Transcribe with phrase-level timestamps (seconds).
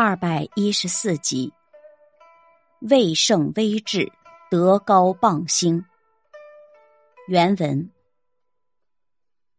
[0.00, 1.52] 二百一十四集，
[2.82, 4.12] 位盛微志，
[4.48, 5.84] 德高傍兴。
[7.26, 7.90] 原文：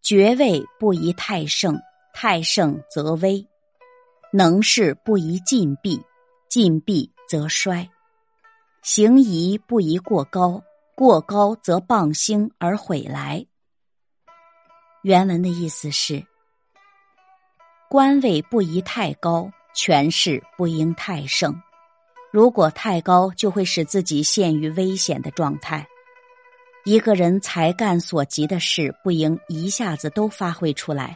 [0.01, 1.77] 爵位不宜太盛，
[2.13, 3.45] 太盛则危；
[4.31, 6.01] 能事不宜禁闭，
[6.47, 7.89] 禁闭则衰；
[8.81, 10.63] 行仪不宜过高，
[10.95, 13.45] 过高则傍兴而毁来。
[15.01, 16.25] 原文的意思是：
[17.89, 19.51] 官位不宜太高。
[19.73, 21.61] 权势不应太盛，
[22.31, 25.87] 如果太高，就会使自己陷于危险的状态。
[26.85, 31.15] 一个人才干所及的事，不应一下子都发挥出来。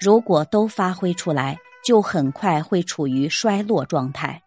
[0.00, 4.42] 如果都发挥出来，就很快会处于衰落状态。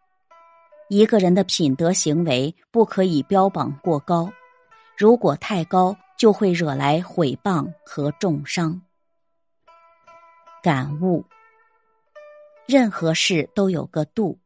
[0.90, 4.32] 一个人的品德行为不可以标榜过高，
[4.98, 8.82] 如果太高，就会惹来毁谤和重伤。
[10.62, 11.26] 感悟。
[12.68, 14.40] 任何事都有个度，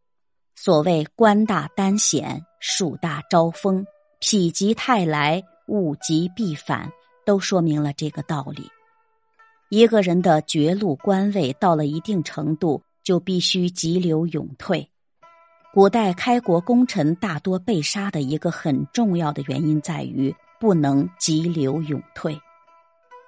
[0.54, 3.86] 所谓官大担险，树大招风，
[4.20, 6.92] 否极泰来，物极必反，
[7.26, 8.70] 都说明了这个道理。
[9.70, 14.90] 一个人的绝路官位到了一定程度，就必须急流勇退。
[15.74, 22.38] 古代开国功臣大多被杀的一个很重要的原因在于不能急流勇退，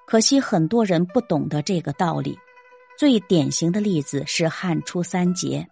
[0.06, 2.38] 可惜很多人不懂得这个道理。
[3.02, 5.68] 最典型的例子是汉初三杰，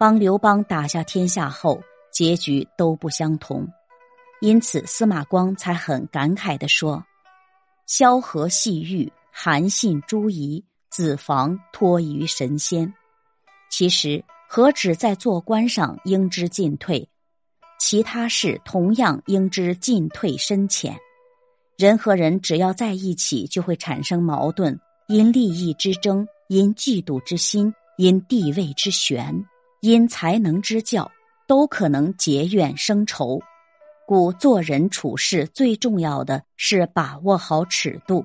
[0.00, 1.80] 帮刘邦打下天下后，
[2.12, 3.68] 结局都不相同，
[4.40, 7.04] 因此司马光才很感慨地说
[7.86, 12.92] ：“萧何戏玉，韩信朱夷，子房托于神仙。
[13.70, 17.08] 其实何止在做官上应知进退，
[17.78, 20.98] 其他事同样应知进退深浅。
[21.78, 29.44] 人和人只要在一起，就会产生矛盾，因利益之争。”因嫉妒之心，因地位之悬，
[29.80, 31.10] 因才能之教，
[31.48, 33.40] 都可能结怨生仇。
[34.06, 38.24] 故做人处事最重要的是把握好尺度。